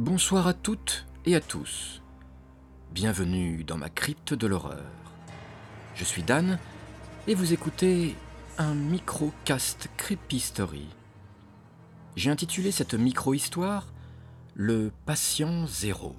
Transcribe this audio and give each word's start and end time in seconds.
Bonsoir 0.00 0.46
à 0.46 0.54
toutes 0.54 1.04
et 1.26 1.36
à 1.36 1.42
tous. 1.42 2.00
Bienvenue 2.90 3.64
dans 3.64 3.76
ma 3.76 3.90
crypte 3.90 4.32
de 4.32 4.46
l'horreur. 4.46 4.90
Je 5.94 6.04
suis 6.04 6.22
Dan 6.22 6.58
et 7.26 7.34
vous 7.34 7.52
écoutez 7.52 8.16
un 8.56 8.72
micro-cast 8.72 9.90
Creepy 9.98 10.40
Story. 10.40 10.86
J'ai 12.16 12.30
intitulé 12.30 12.72
cette 12.72 12.94
micro-histoire 12.94 13.88
Le 14.54 14.90
patient 15.04 15.66
zéro. 15.66 16.16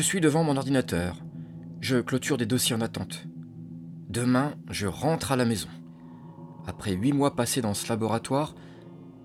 Je 0.00 0.06
suis 0.06 0.22
devant 0.22 0.44
mon 0.44 0.56
ordinateur. 0.56 1.18
Je 1.82 1.98
clôture 1.98 2.38
des 2.38 2.46
dossiers 2.46 2.74
en 2.74 2.80
attente. 2.80 3.26
Demain, 4.08 4.54
je 4.70 4.86
rentre 4.86 5.30
à 5.30 5.36
la 5.36 5.44
maison. 5.44 5.68
Après 6.66 6.92
huit 6.92 7.12
mois 7.12 7.36
passés 7.36 7.60
dans 7.60 7.74
ce 7.74 7.86
laboratoire, 7.86 8.54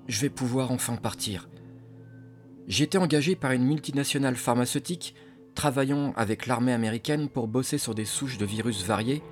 je 0.09 0.19
vais 0.19 0.29
pouvoir 0.29 0.71
enfin 0.71 0.97
partir. 0.97 1.47
J'ai 2.67 2.83
été 2.83 2.97
engagé 2.97 3.37
par 3.37 3.53
une 3.53 3.63
multinationale 3.63 4.35
pharmaceutique 4.35 5.15
travaillant 5.53 6.11
avec 6.17 6.45
l'armée 6.45 6.73
américaine 6.73 7.29
pour 7.29 7.47
bosser 7.47 7.77
sur 7.77 7.95
des 7.95 8.03
souches 8.03 8.37
de 8.37 8.45
virus 8.45 8.85
variés 8.85 9.23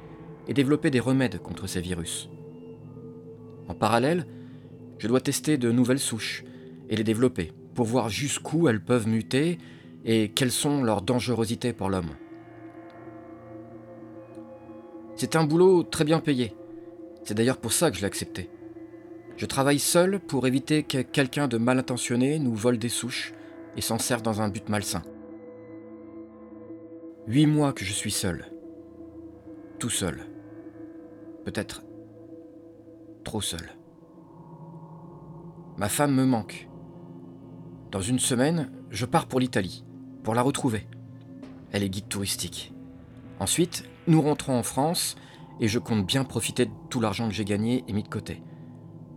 et 0.48 0.54
développer 0.54 0.92
des 0.92 1.02
remèdes 1.02 1.40
contre 1.40 1.68
ces 1.68 1.82
virus. 1.82 2.30
En 3.68 3.74
parallèle, 3.74 4.28
je 4.98 5.10
dois 5.10 5.20
tester 5.20 5.58
de 5.58 5.74
nouvelles 5.74 6.00
souches 6.00 6.46
et 6.88 6.96
les 6.96 7.04
développer 7.04 7.52
pour 7.76 7.86
voir 7.86 8.08
jusqu'où 8.08 8.70
elles 8.70 8.82
peuvent 8.82 9.10
muter 9.10 9.58
et 10.06 10.30
quelles 10.30 10.52
sont 10.52 10.84
leurs 10.84 11.02
dangerosités 11.02 11.74
pour 11.74 11.90
l'homme? 11.90 12.16
C'est 15.16 15.36
un 15.36 15.44
boulot 15.44 15.84
très 15.84 16.04
bien 16.04 16.20
payé. 16.20 16.56
C'est 17.24 17.36
d'ailleurs 17.36 17.58
pour 17.60 17.72
ça 17.72 17.90
que 17.90 17.96
je 17.96 18.02
l'ai 18.02 18.08
accepté. 18.08 18.50
Je 19.38 19.46
travaille 19.46 19.80
seul 19.80 20.20
pour 20.20 20.46
éviter 20.48 20.84
que 20.84 21.02
quelqu'un 21.02 21.48
de 21.48 21.58
mal 21.58 21.80
intentionné 21.80 22.40
nous 22.40 22.56
vole 22.56 22.78
des 22.78 22.90
souches 22.90 23.34
et 23.78 23.82
s'en 23.82 23.98
serve 23.98 24.22
dans 24.22 24.42
un 24.42 24.50
but 24.50 24.68
malsain. 24.70 25.04
Huit 27.28 27.46
mois 27.46 27.74
que 27.74 27.86
je 27.86 27.94
suis 27.94 28.12
seul. 28.12 28.52
Tout 29.80 29.90
seul. 29.90 30.26
Peut-être 31.46 31.84
trop 33.24 33.42
seul. 33.42 33.72
Ma 35.78 35.90
femme 35.90 36.14
me 36.14 36.26
manque. 36.26 36.68
Dans 37.92 38.02
une 38.02 38.20
semaine, 38.20 38.72
je 38.90 39.06
pars 39.06 39.28
pour 39.28 39.40
l'Italie 39.40 39.84
pour 40.24 40.36
la 40.36 40.42
retrouver. 40.42 40.88
Elle 41.72 41.84
est 41.84 41.90
guide 41.90 42.08
touristique. 42.08 42.74
Ensuite, 43.40 43.84
nous 44.08 44.22
rentrons 44.22 44.58
en 44.58 44.64
France 44.64 45.16
et 45.60 45.68
je 45.68 45.80
compte 45.80 46.06
bien 46.06 46.24
profiter 46.24 46.66
de 46.66 46.72
tout 46.90 47.00
l'argent 47.00 47.28
que 47.28 47.34
j'ai 47.34 47.46
gagné 47.46 47.84
et 47.88 47.94
mis 47.94 48.04
de 48.04 48.08
côté. 48.08 48.42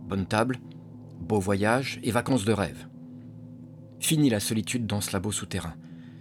Bonne 0.07 0.25
table, 0.25 0.59
beau 1.19 1.39
voyage 1.39 1.99
et 2.03 2.11
vacances 2.11 2.45
de 2.45 2.53
rêve. 2.53 2.87
Fini 3.99 4.29
la 4.29 4.39
solitude 4.39 4.85
dans 4.85 5.01
ce 5.01 5.11
labo 5.13 5.31
souterrain. 5.31 5.75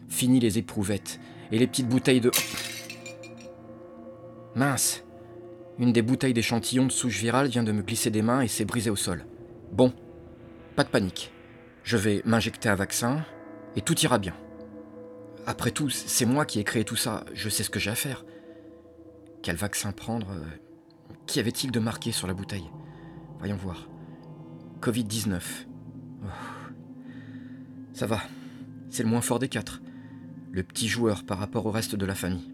Fini 0.08 0.40
les 0.40 0.58
éprouvettes 0.58 1.20
et 1.52 1.58
les 1.58 1.66
petites 1.66 1.88
bouteilles 1.88 2.20
de... 2.20 2.30
Mince 4.54 5.04
Une 5.78 5.92
des 5.92 6.02
bouteilles 6.02 6.32
d'échantillons 6.32 6.86
de 6.86 6.92
souche 6.92 7.18
virale 7.18 7.48
vient 7.48 7.62
de 7.62 7.72
me 7.72 7.82
glisser 7.82 8.10
des 8.10 8.22
mains 8.22 8.40
et 8.40 8.48
s'est 8.48 8.64
brisée 8.64 8.90
au 8.90 8.96
sol. 8.96 9.26
Bon, 9.72 9.92
pas 10.74 10.84
de 10.84 10.88
panique. 10.88 11.32
Je 11.82 11.96
vais 11.96 12.22
m'injecter 12.24 12.68
un 12.68 12.74
vaccin 12.74 13.24
et 13.76 13.82
tout 13.82 13.98
ira 14.00 14.18
bien. 14.18 14.34
Après 15.46 15.70
tout, 15.70 15.90
c'est 15.90 16.26
moi 16.26 16.44
qui 16.44 16.58
ai 16.58 16.64
créé 16.64 16.84
tout 16.84 16.96
ça, 16.96 17.24
je 17.32 17.48
sais 17.48 17.62
ce 17.62 17.70
que 17.70 17.78
j'ai 17.78 17.90
à 17.90 17.94
faire. 17.94 18.24
Quel 19.42 19.54
vaccin 19.54 19.92
prendre 19.92 20.32
euh, 20.32 20.44
Qu'y 21.26 21.38
avait-il 21.38 21.70
de 21.70 21.78
marqué 21.78 22.10
sur 22.10 22.26
la 22.26 22.34
bouteille? 22.34 22.68
Voyons 23.38 23.56
voir. 23.56 23.88
Covid-19. 24.80 25.40
Ça 27.92 28.06
va, 28.06 28.20
c'est 28.90 29.04
le 29.04 29.08
moins 29.08 29.20
fort 29.20 29.38
des 29.38 29.48
quatre. 29.48 29.80
Le 30.50 30.64
petit 30.64 30.88
joueur 30.88 31.24
par 31.24 31.38
rapport 31.38 31.66
au 31.66 31.70
reste 31.70 31.94
de 31.94 32.06
la 32.06 32.16
famille. 32.16 32.52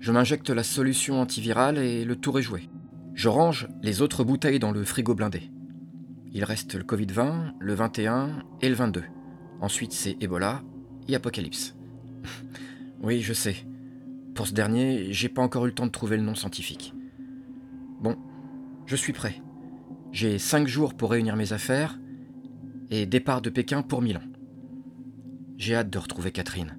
Je 0.00 0.10
m'injecte 0.10 0.50
la 0.50 0.64
solution 0.64 1.20
antivirale 1.20 1.78
et 1.78 2.04
le 2.04 2.16
tour 2.16 2.38
est 2.38 2.42
joué. 2.42 2.68
Je 3.14 3.28
range 3.28 3.68
les 3.80 4.02
autres 4.02 4.24
bouteilles 4.24 4.58
dans 4.58 4.72
le 4.72 4.84
frigo 4.84 5.14
blindé. 5.14 5.50
Il 6.36 6.42
reste 6.42 6.74
le 6.74 6.82
Covid-20, 6.82 7.54
le 7.60 7.74
21 7.74 8.42
et 8.60 8.68
le 8.68 8.74
22. 8.74 9.04
Ensuite, 9.60 9.92
c'est 9.92 10.16
Ebola 10.20 10.62
et 11.06 11.14
Apocalypse. 11.14 11.76
oui, 13.00 13.22
je 13.22 13.32
sais. 13.32 13.54
Pour 14.34 14.48
ce 14.48 14.52
dernier, 14.52 15.12
j'ai 15.12 15.28
pas 15.28 15.42
encore 15.42 15.64
eu 15.64 15.68
le 15.68 15.74
temps 15.74 15.86
de 15.86 15.92
trouver 15.92 16.16
le 16.16 16.24
nom 16.24 16.34
scientifique. 16.34 16.92
Bon, 18.00 18.16
je 18.84 18.96
suis 18.96 19.12
prêt. 19.12 19.40
J'ai 20.10 20.40
cinq 20.40 20.66
jours 20.66 20.94
pour 20.94 21.12
réunir 21.12 21.36
mes 21.36 21.52
affaires 21.52 22.00
et 22.90 23.06
départ 23.06 23.40
de 23.40 23.50
Pékin 23.50 23.82
pour 23.82 24.02
Milan. 24.02 24.22
J'ai 25.56 25.76
hâte 25.76 25.90
de 25.90 25.98
retrouver 25.98 26.32
Catherine. 26.32 26.76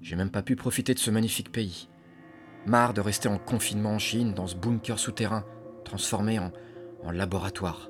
J'ai 0.00 0.16
même 0.16 0.30
pas 0.30 0.42
pu 0.42 0.56
profiter 0.56 0.94
de 0.94 0.98
ce 0.98 1.10
magnifique 1.10 1.52
pays. 1.52 1.90
Marre 2.64 2.94
de 2.94 3.02
rester 3.02 3.28
en 3.28 3.36
confinement 3.36 3.92
en 3.92 3.98
Chine, 3.98 4.32
dans 4.32 4.46
ce 4.46 4.56
bunker 4.56 4.98
souterrain, 4.98 5.44
transformé 5.84 6.38
en, 6.38 6.52
en 7.04 7.10
laboratoire. 7.10 7.89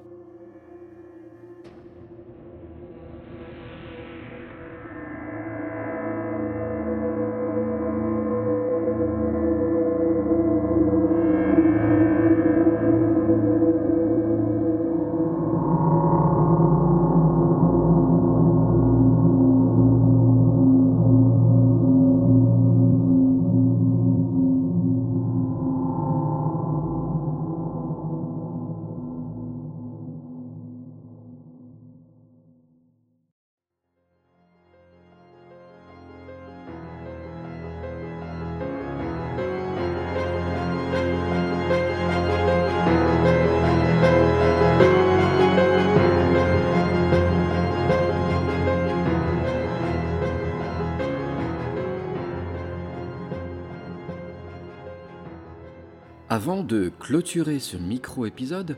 Avant 56.33 56.63
de 56.63 56.93
clôturer 57.01 57.59
ce 57.59 57.77
micro-épisode, 57.77 58.77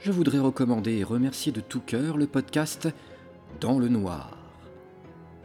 je 0.00 0.10
voudrais 0.10 0.38
recommander 0.38 0.96
et 0.96 1.04
remercier 1.04 1.52
de 1.52 1.60
tout 1.60 1.80
cœur 1.80 2.16
le 2.16 2.26
podcast 2.26 2.88
Dans 3.60 3.78
le 3.78 3.88
Noir, 3.88 4.38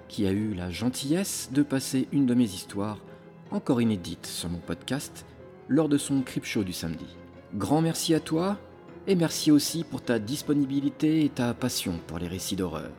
qui 0.07 0.25
a 0.27 0.31
eu 0.31 0.53
la 0.53 0.71
gentillesse 0.71 1.49
de 1.51 1.61
passer 1.61 2.07
une 2.13 2.25
de 2.25 2.35
mes 2.35 2.45
histoires, 2.45 2.99
encore 3.51 3.81
inédite 3.81 4.25
sur 4.25 4.47
mon 4.47 4.59
podcast, 4.59 5.25
lors 5.67 5.89
de 5.89 5.97
son 5.97 6.21
Crip 6.21 6.45
Show 6.45 6.63
du 6.63 6.71
samedi. 6.71 7.17
Grand 7.53 7.81
merci 7.81 8.13
à 8.13 8.21
toi 8.21 8.57
Et 9.05 9.15
merci 9.15 9.51
aussi 9.51 9.83
pour 9.83 10.01
ta 10.01 10.19
disponibilité 10.19 11.25
et 11.25 11.29
ta 11.29 11.53
passion 11.53 11.99
pour 12.07 12.17
les 12.17 12.29
récits 12.29 12.55
d'horreur. 12.55 12.93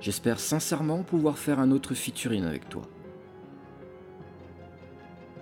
J'espère 0.00 0.40
sincèrement 0.40 1.04
pouvoir 1.04 1.38
faire 1.38 1.60
un 1.60 1.70
autre 1.70 1.94
featuring 1.94 2.44
avec 2.44 2.68
toi. 2.68 2.82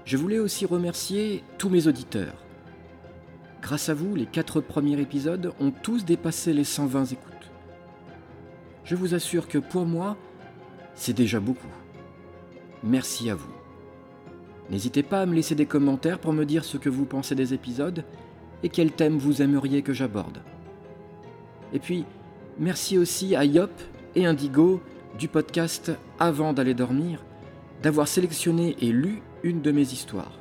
Je 0.06 0.16
voulais 0.16 0.38
aussi 0.38 0.66
remercier 0.66 1.42
tous 1.58 1.68
mes 1.68 1.88
auditeurs. 1.88 2.44
Grâce 3.60 3.88
à 3.88 3.94
vous, 3.94 4.14
les 4.14 4.26
quatre 4.26 4.60
premiers 4.60 5.00
épisodes 5.00 5.52
ont 5.58 5.72
tous 5.72 6.04
dépassé 6.04 6.52
les 6.52 6.62
120 6.62 7.06
écoutes. 7.06 7.50
Je 8.84 8.94
vous 8.94 9.14
assure 9.14 9.48
que 9.48 9.58
pour 9.58 9.84
moi, 9.84 10.16
c'est 10.94 11.12
déjà 11.12 11.40
beaucoup. 11.40 11.66
Merci 12.84 13.30
à 13.30 13.34
vous. 13.34 13.50
N'hésitez 14.70 15.02
pas 15.02 15.22
à 15.22 15.26
me 15.26 15.34
laisser 15.34 15.56
des 15.56 15.66
commentaires 15.66 16.20
pour 16.20 16.32
me 16.32 16.44
dire 16.44 16.64
ce 16.64 16.76
que 16.78 16.88
vous 16.88 17.04
pensez 17.04 17.34
des 17.34 17.52
épisodes 17.52 18.04
et 18.62 18.68
quel 18.68 18.92
thème 18.92 19.18
vous 19.18 19.42
aimeriez 19.42 19.82
que 19.82 19.92
j'aborde. 19.92 20.38
Et 21.72 21.80
puis, 21.80 22.04
merci 22.60 22.96
aussi 22.96 23.34
à 23.34 23.44
Yop 23.44 23.72
et 24.14 24.24
Indigo 24.24 24.80
du 25.18 25.26
podcast 25.26 25.90
Avant 26.20 26.52
d'aller 26.52 26.74
dormir 26.74 27.24
d'avoir 27.82 28.08
sélectionné 28.08 28.76
et 28.80 28.92
lu 28.92 29.22
une 29.42 29.62
de 29.62 29.72
mes 29.72 29.82
histoires. 29.82 30.38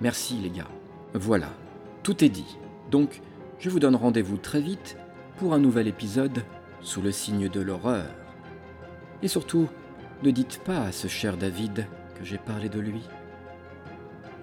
Merci 0.00 0.34
les 0.34 0.50
gars. 0.50 0.70
Voilà, 1.14 1.48
tout 2.02 2.24
est 2.24 2.28
dit. 2.28 2.58
Donc, 2.90 3.20
je 3.58 3.70
vous 3.70 3.80
donne 3.80 3.96
rendez-vous 3.96 4.36
très 4.36 4.60
vite 4.60 4.96
pour 5.38 5.54
un 5.54 5.58
nouvel 5.58 5.88
épisode 5.88 6.44
sous 6.80 7.02
le 7.02 7.12
signe 7.12 7.48
de 7.48 7.60
l'horreur. 7.60 8.06
Et 9.22 9.28
surtout, 9.28 9.68
ne 10.22 10.30
dites 10.30 10.60
pas 10.64 10.82
à 10.82 10.92
ce 10.92 11.08
cher 11.08 11.36
David 11.36 11.86
que 12.18 12.24
j'ai 12.24 12.38
parlé 12.38 12.68
de 12.68 12.80
lui. 12.80 13.02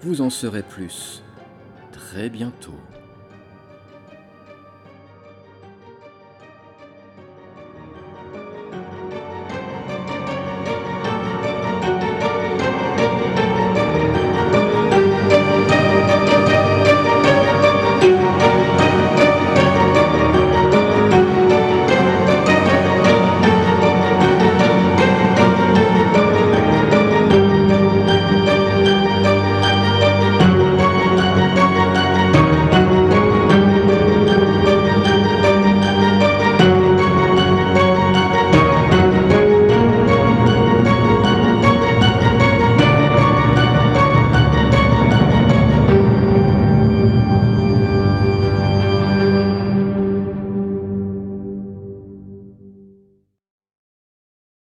Vous 0.02 0.20
en 0.20 0.30
saurez 0.30 0.62
plus 0.62 1.22
très 1.92 2.28
bientôt. 2.28 2.78